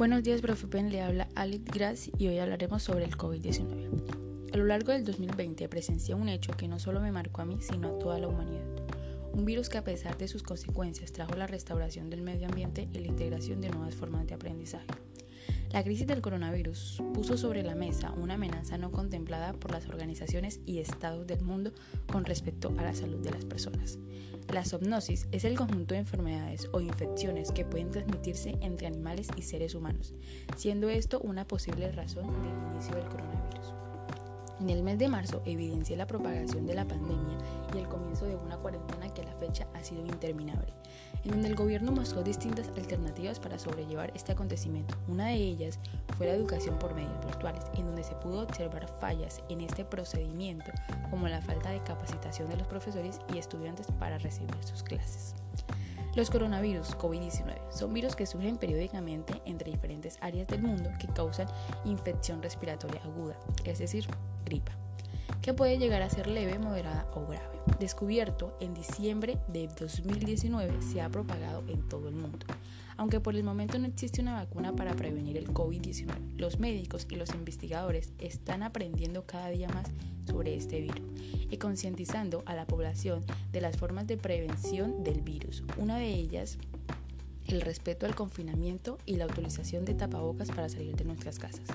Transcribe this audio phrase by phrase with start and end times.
[0.00, 4.50] Buenos días, profe Pen, le habla Alex Gras y hoy hablaremos sobre el COVID-19.
[4.50, 7.58] A lo largo del 2020 presencié un hecho que no solo me marcó a mí,
[7.60, 8.64] sino a toda la humanidad.
[9.34, 12.98] Un virus que a pesar de sus consecuencias trajo la restauración del medio ambiente y
[12.98, 14.86] la integración de nuevas formas de aprendizaje.
[15.72, 20.60] La crisis del coronavirus puso sobre la mesa una amenaza no contemplada por las organizaciones
[20.66, 21.72] y estados del mundo
[22.10, 23.98] con respecto a la salud de las personas.
[24.52, 29.42] La zoonosis es el conjunto de enfermedades o infecciones que pueden transmitirse entre animales y
[29.42, 30.14] seres humanos,
[30.56, 33.89] siendo esto una posible razón del inicio del coronavirus.
[34.60, 37.38] En el mes de marzo evidencié la propagación de la pandemia
[37.74, 40.74] y el comienzo de una cuarentena que a la fecha ha sido interminable,
[41.24, 44.94] en donde el gobierno mostró distintas alternativas para sobrellevar este acontecimiento.
[45.08, 45.78] Una de ellas
[46.18, 50.70] fue la educación por medios virtuales, en donde se pudo observar fallas en este procedimiento,
[51.08, 55.34] como la falta de capacitación de los profesores y estudiantes para recibir sus clases.
[56.16, 61.46] Los coronavirus COVID-19 son virus que surgen periódicamente entre diferentes áreas del mundo que causan
[61.84, 64.08] infección respiratoria aguda, es decir,
[64.44, 64.72] gripa,
[65.42, 67.58] que puede llegar a ser leve, moderada o grave.
[67.78, 72.46] Descubierto en diciembre de 2019, se ha propagado en todo el mundo.
[72.96, 77.16] Aunque por el momento no existe una vacuna para prevenir el COVID-19, los médicos y
[77.16, 79.86] los investigadores están aprendiendo cada día más
[80.26, 81.00] sobre este virus
[81.50, 85.62] y concientizando a la población de las formas de prevención del virus.
[85.78, 86.58] Una de ellas
[87.46, 91.66] el respeto al confinamiento y la utilización de tapabocas para salir de nuestras casas.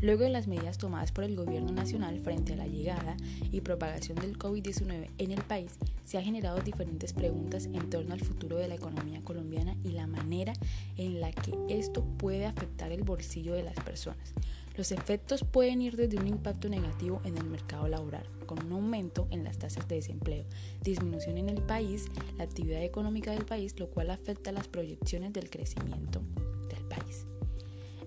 [0.00, 3.16] Luego de las medidas tomadas por el gobierno nacional frente a la llegada
[3.50, 5.72] y propagación del COVID-19 en el país,
[6.04, 10.06] se han generado diferentes preguntas en torno al futuro de la economía colombiana y la
[10.06, 10.52] manera
[10.96, 14.32] en la que esto puede afectar el bolsillo de las personas.
[14.76, 19.26] Los efectos pueden ir desde un impacto negativo en el mercado laboral, con un aumento
[19.30, 20.44] en las tasas de desempleo,
[20.80, 25.50] disminución en el país, la actividad económica del país, lo cual afecta las proyecciones del
[25.50, 26.22] crecimiento
[26.68, 27.26] del país.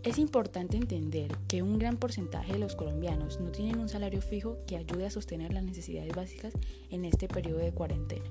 [0.03, 4.57] Es importante entender que un gran porcentaje de los colombianos no tienen un salario fijo
[4.65, 6.53] que ayude a sostener las necesidades básicas
[6.89, 8.25] en este periodo de cuarentena.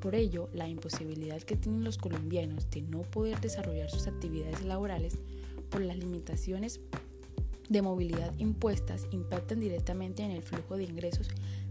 [0.00, 5.16] Por ello, la imposibilidad que tienen los colombianos de no poder desarrollar sus actividades laborales
[5.70, 6.80] por las limitaciones
[7.70, 11.30] de movilidad impuestas impactan directamente en el flujo de ingresos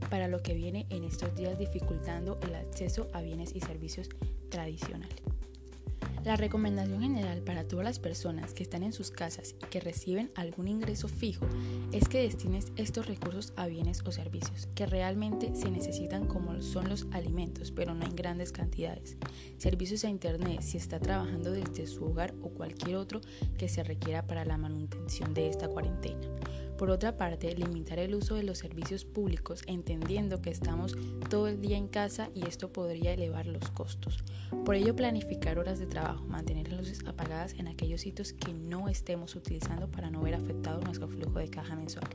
[0.09, 4.09] para lo que viene en estos días dificultando el acceso a bienes y servicios
[4.49, 5.32] tradicionales.
[6.23, 10.31] La recomendación general para todas las personas que están en sus casas y que reciben
[10.35, 11.45] algún ingreso fijo
[11.91, 16.87] es que destines estos recursos a bienes o servicios que realmente se necesitan como son
[16.87, 19.17] los alimentos, pero no en grandes cantidades.
[19.57, 23.19] Servicios a internet si está trabajando desde su hogar o cualquier otro
[23.57, 26.21] que se requiera para la manutención de esta cuarentena.
[26.83, 30.97] Por otra parte, limitar el uso de los servicios públicos entendiendo que estamos
[31.29, 34.21] todo el día en casa y esto podría elevar los costos.
[34.65, 38.89] Por ello, planificar horas de trabajo, mantener las luces apagadas en aquellos sitios que no
[38.89, 42.09] estemos utilizando para no ver afectado nuestro flujo de caja mensual.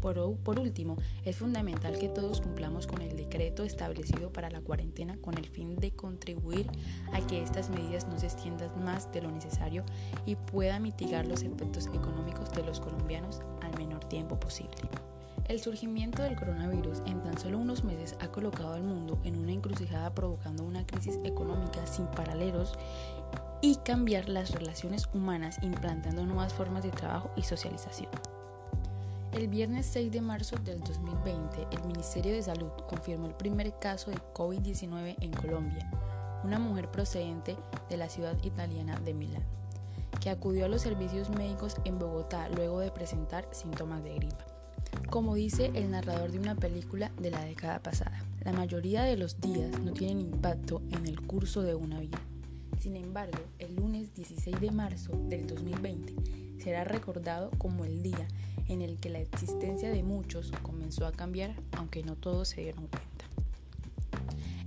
[0.00, 5.38] Por, último, es fundamental que todos cumplamos con el decreto establecido para la cuarentena con
[5.38, 6.66] el fin de contribuir
[7.14, 9.82] a que estas medidas no se extiendan más de lo necesario
[10.26, 13.40] y pueda mitigar los efectos económicos de los colombianos
[14.04, 14.76] tiempo posible.
[15.46, 19.52] El surgimiento del coronavirus en tan solo unos meses ha colocado al mundo en una
[19.52, 22.72] encrucijada provocando una crisis económica sin paralelos
[23.60, 28.10] y cambiar las relaciones humanas implantando nuevas formas de trabajo y socialización.
[29.32, 34.10] El viernes 6 de marzo del 2020, el Ministerio de Salud confirmó el primer caso
[34.10, 35.90] de COVID-19 en Colombia,
[36.44, 37.56] una mujer procedente
[37.90, 39.44] de la ciudad italiana de Milán,
[40.20, 44.44] que acudió a los servicios médicos en Bogotá luego de presentar síntomas de gripa.
[45.10, 49.40] Como dice el narrador de una película de la década pasada, la mayoría de los
[49.40, 52.20] días no tienen impacto en el curso de una vida.
[52.80, 56.14] Sin embargo, el lunes 16 de marzo del 2020
[56.62, 58.26] será recordado como el día
[58.68, 62.86] en el que la existencia de muchos comenzó a cambiar, aunque no todos se dieron
[62.88, 63.13] cuenta.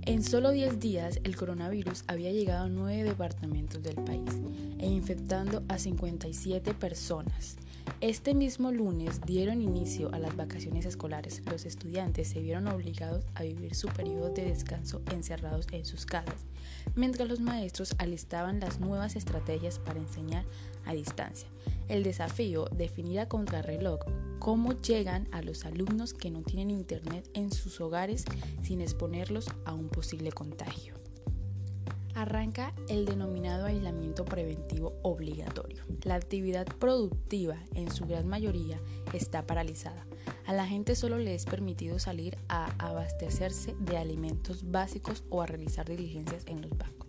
[0.08, 4.40] En solo 10 días, el coronavirus había llegado a 9 departamentos del país
[4.78, 7.58] e infectando a 57 personas.
[8.00, 11.42] Este mismo lunes dieron inicio a las vacaciones escolares.
[11.50, 16.46] Los estudiantes se vieron obligados a vivir su periodo de descanso encerrados en sus casas,
[16.94, 20.46] mientras los maestros alistaban las nuevas estrategias para enseñar
[20.86, 21.48] a distancia.
[21.88, 24.00] El desafío, definir a contrarreloj
[24.38, 28.24] cómo llegan a los alumnos que no tienen internet en sus hogares
[28.62, 30.94] sin exponerlos a un posible contagio.
[32.14, 35.84] Arranca el denominado aislamiento preventivo obligatorio.
[36.02, 38.80] La actividad productiva en su gran mayoría
[39.14, 40.04] está paralizada.
[40.44, 45.46] A la gente solo le es permitido salir a abastecerse de alimentos básicos o a
[45.46, 47.07] realizar diligencias en los bancos.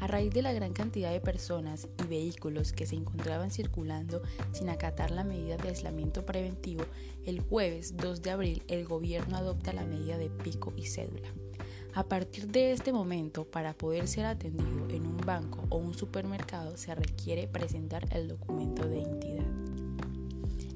[0.00, 4.70] A raíz de la gran cantidad de personas y vehículos que se encontraban circulando sin
[4.70, 6.84] acatar la medida de aislamiento preventivo,
[7.26, 11.28] el jueves 2 de abril el gobierno adopta la medida de pico y cédula.
[11.92, 16.78] A partir de este momento, para poder ser atendido en un banco o un supermercado,
[16.78, 19.46] se requiere presentar el documento de identidad.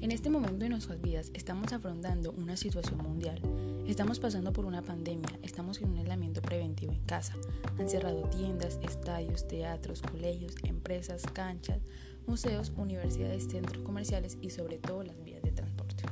[0.01, 3.41] En este momento de nuestras vidas estamos afrontando una situación mundial.
[3.87, 7.35] Estamos pasando por una pandemia, estamos en un aislamiento preventivo en casa.
[7.77, 11.81] Han cerrado tiendas, estadios, teatros, colegios, empresas, canchas,
[12.25, 16.03] museos, universidades, centros comerciales y sobre todo las vías de transporte.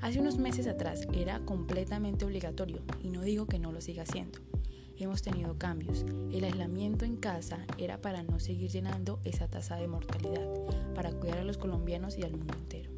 [0.00, 4.38] Hace unos meses atrás era completamente obligatorio y no digo que no lo siga siendo.
[4.96, 6.06] Hemos tenido cambios.
[6.30, 10.46] El aislamiento en casa era para no seguir llenando esa tasa de mortalidad,
[10.94, 12.92] para cuidar a los colombianos y al mundo entero.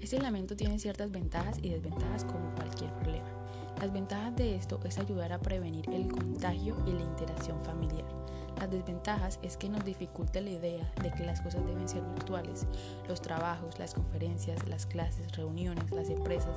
[0.00, 3.37] Este aislamiento tiene ciertas ventajas y desventajas como cualquier problema.
[3.80, 8.04] Las ventajas de esto es ayudar a prevenir el contagio y la interacción familiar.
[8.58, 12.66] Las desventajas es que nos dificulta la idea de que las cosas deben ser virtuales.
[13.06, 16.56] Los trabajos, las conferencias, las clases, reuniones, las empresas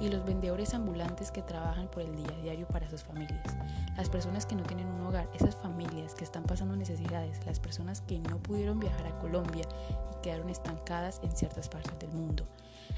[0.00, 3.56] y los vendedores ambulantes que trabajan por el día a diario para sus familias.
[3.96, 8.00] Las personas que no tienen un hogar, esas familias que están pasando necesidades, las personas
[8.00, 9.68] que no pudieron viajar a Colombia
[10.12, 12.44] y quedaron estancadas en ciertas partes del mundo.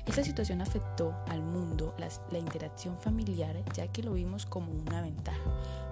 [0.06, 1.94] Esta situación afectó al mundo
[2.30, 5.38] la interacción familiar ya que lo vimos como una ventaja.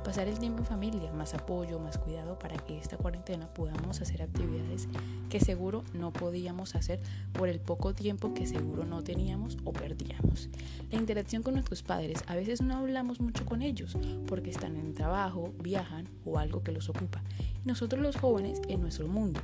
[0.05, 4.23] Pasar el tiempo en familia, más apoyo, más cuidado para que esta cuarentena podamos hacer
[4.23, 4.89] actividades
[5.29, 7.01] que seguro no podíamos hacer
[7.33, 10.49] por el poco tiempo que seguro no teníamos o perdíamos.
[10.91, 13.97] La interacción con nuestros padres, a veces no hablamos mucho con ellos
[14.27, 17.21] porque están en trabajo, viajan o algo que los ocupa.
[17.65, 19.41] Nosotros los jóvenes en nuestro mundo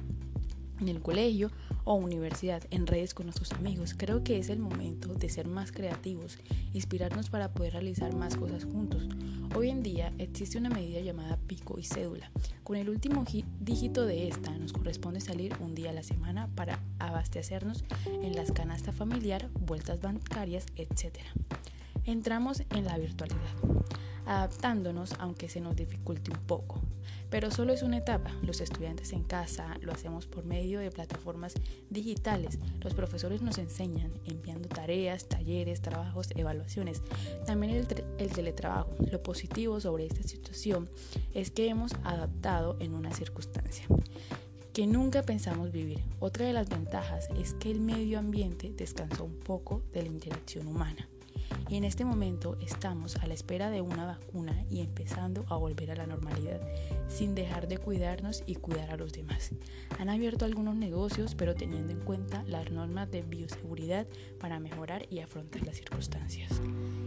[0.82, 1.50] en el colegio
[1.84, 3.94] o universidad, en redes con nuestros amigos.
[3.96, 6.38] Creo que es el momento de ser más creativos,
[6.72, 9.08] inspirarnos para poder realizar más cosas juntos.
[9.54, 12.30] Hoy en día existe una medida llamada pico y cédula.
[12.64, 13.24] Con el último
[13.60, 17.84] dígito de esta nos corresponde salir un día a la semana para abastecernos
[18.22, 21.18] en las canastas familiar, vueltas bancarias, etc.
[22.04, 23.38] Entramos en la virtualidad,
[24.26, 26.80] adaptándonos aunque se nos dificulte un poco.
[27.30, 28.30] Pero solo es una etapa.
[28.42, 31.54] Los estudiantes en casa lo hacemos por medio de plataformas
[31.88, 32.58] digitales.
[32.80, 37.00] Los profesores nos enseñan enviando tareas, talleres, trabajos, evaluaciones.
[37.46, 37.86] También el,
[38.18, 38.94] el teletrabajo.
[39.10, 40.90] Lo positivo sobre esta situación
[41.32, 43.86] es que hemos adaptado en una circunstancia
[44.74, 46.02] que nunca pensamos vivir.
[46.18, 50.66] Otra de las ventajas es que el medio ambiente descansó un poco de la interacción
[50.66, 51.08] humana
[51.72, 55.90] y en este momento estamos a la espera de una vacuna y empezando a volver
[55.90, 56.60] a la normalidad,
[57.08, 59.52] sin dejar de cuidarnos y cuidar a los demás.
[59.98, 64.06] Han abierto algunos negocios, pero teniendo en cuenta las normas de bioseguridad
[64.38, 66.60] para mejorar y afrontar las circunstancias.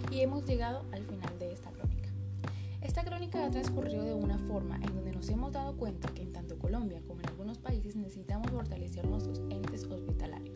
[0.09, 2.09] Y hemos llegado al final de esta crónica.
[2.81, 6.33] Esta crónica ha transcurrido de una forma en donde nos hemos dado cuenta que en
[6.33, 10.54] tanto Colombia como en algunos países necesitamos fortalecer nuestros entes hospitalarios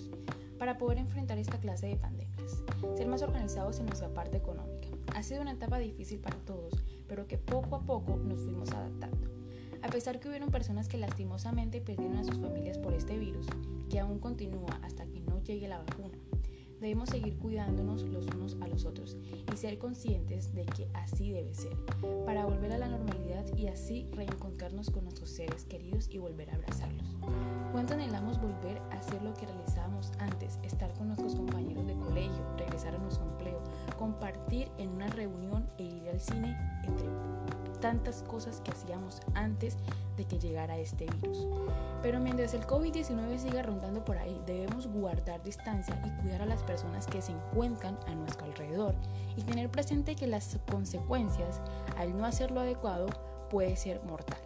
[0.59, 2.63] para poder enfrentar esta clase de pandemias,
[2.95, 4.89] ser más organizados en nuestra parte económica.
[5.15, 9.29] Ha sido una etapa difícil para todos, pero que poco a poco nos fuimos adaptando.
[9.81, 13.47] A pesar que hubieron personas que lastimosamente perdieron a sus familias por este virus,
[13.89, 16.17] que aún continúa hasta que no llegue la vacuna,
[16.79, 19.17] debemos seguir cuidándonos los unos a los otros
[19.51, 21.75] y ser conscientes de que así debe ser,
[22.25, 26.55] para volver a la normalidad y así reencontrarnos con nuestros seres queridos y volver a
[26.55, 27.15] abrazarlos.
[27.71, 32.57] ¿Cuánto anhelamos volver a hacer lo que realizábamos antes, estar con nuestros compañeros de colegio,
[32.57, 33.61] regresar a nuestro empleo,
[33.97, 37.07] compartir en una reunión e ir al cine, entre
[37.79, 39.77] tantas cosas que hacíamos antes
[40.17, 41.47] de que llegara este virus.
[42.01, 46.63] Pero mientras el COVID-19 siga rondando por ahí, debemos guardar distancia y cuidar a las
[46.63, 48.95] personas que se encuentran a nuestro alrededor
[49.35, 51.61] y tener presente que las consecuencias
[51.97, 53.07] al no hacerlo adecuado
[53.49, 54.39] puede ser mortal.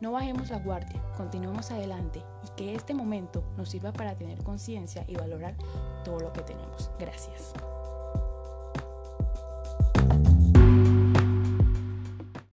[0.00, 5.04] No bajemos la guardia, continuemos adelante y que este momento nos sirva para tener conciencia
[5.08, 5.54] y valorar
[6.04, 6.90] todo lo que tenemos.
[6.98, 7.54] Gracias.